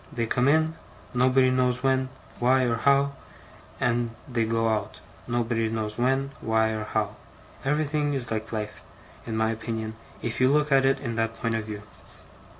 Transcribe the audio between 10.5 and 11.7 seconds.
look at it in that point of